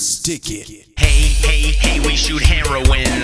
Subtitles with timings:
[0.00, 0.86] Stick it.
[0.98, 3.20] Hey, hey, hey, we shoot heroin.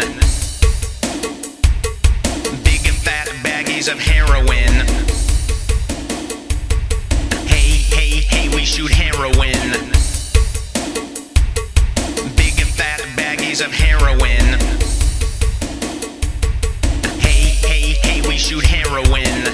[2.64, 4.84] Big and fat baggies of heroin.
[7.48, 9.72] Hey, hey, hey, we shoot heroin.
[12.36, 14.60] Big and fat baggies of heroin.
[17.18, 19.44] Hey, hey, hey, we shoot heroin.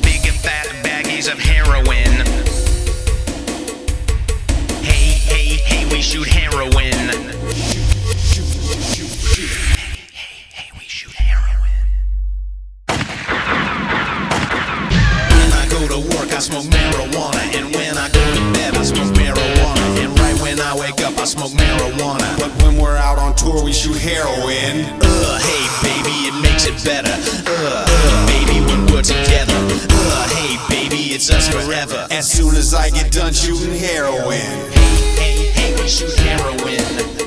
[0.00, 2.09] Big and fat baggies of heroin.
[6.00, 7.30] We shoot heroin.
[16.32, 17.54] I smoke marijuana.
[17.54, 20.02] And when I go to bed, I smoke marijuana.
[20.02, 22.38] And right when I wake up, I smoke marijuana.
[22.38, 24.86] But when we're out on tour, we shoot heroin.
[25.02, 27.49] Uh, hey, baby, it makes it better.
[31.20, 32.06] It's us forever.
[32.10, 34.38] As soon as I get done shooting heroin.
[35.18, 37.19] Hey, hey, we shoot heroin.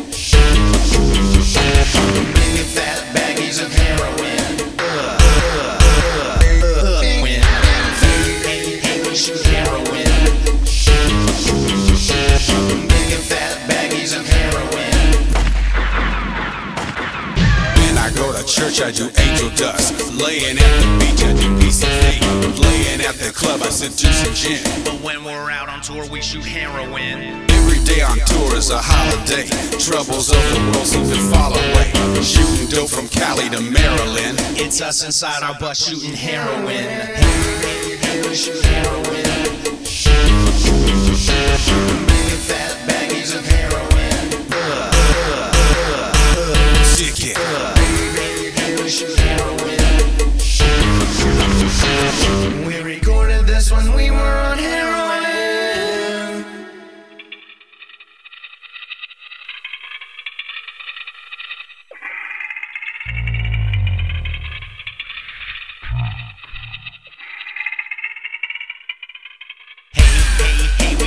[18.74, 19.94] Church, I do angel dust.
[20.18, 22.58] Laying at the beach, I do PCP.
[22.58, 24.84] Laying at the club, I sip juice and gin.
[24.84, 27.46] But when we're out on tour, we shoot heroin.
[27.52, 29.46] Every day on tour is a holiday.
[29.78, 31.94] Troubles of the world seem to fall away.
[32.24, 34.40] Shooting dope from Cali to Maryland.
[34.58, 38.03] It's us inside our bus shooting heroin.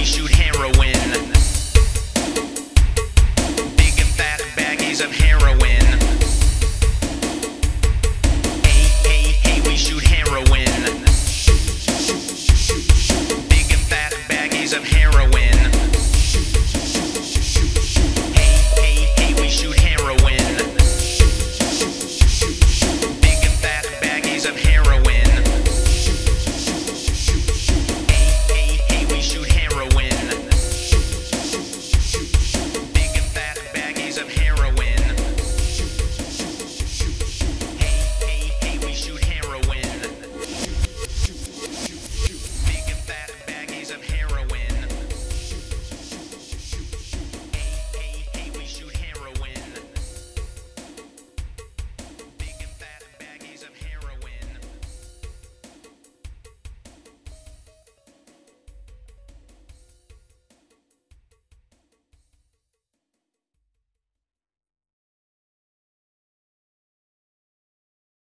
[0.06, 0.45] Shoot heroin.